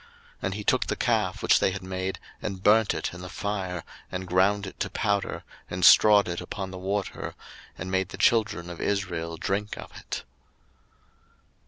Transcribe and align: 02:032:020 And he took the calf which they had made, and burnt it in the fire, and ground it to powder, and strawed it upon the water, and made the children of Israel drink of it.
02:032:020 0.01 0.09
And 0.41 0.53
he 0.55 0.63
took 0.63 0.87
the 0.87 0.95
calf 0.95 1.43
which 1.43 1.59
they 1.59 1.69
had 1.69 1.83
made, 1.83 2.17
and 2.41 2.63
burnt 2.63 2.95
it 2.95 3.13
in 3.13 3.21
the 3.21 3.29
fire, 3.29 3.83
and 4.11 4.25
ground 4.25 4.65
it 4.65 4.79
to 4.79 4.89
powder, 4.89 5.43
and 5.69 5.85
strawed 5.85 6.27
it 6.27 6.41
upon 6.41 6.71
the 6.71 6.79
water, 6.79 7.35
and 7.77 7.91
made 7.91 8.09
the 8.09 8.17
children 8.17 8.71
of 8.71 8.81
Israel 8.81 9.37
drink 9.37 9.77
of 9.77 9.95
it. 9.95 10.23